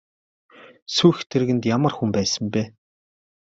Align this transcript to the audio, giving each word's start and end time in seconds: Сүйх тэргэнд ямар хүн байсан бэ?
Сүйх 0.95 1.17
тэргэнд 1.29 1.63
ямар 1.75 1.93
хүн 1.95 2.09
байсан 2.17 2.43
бэ? 2.53 2.61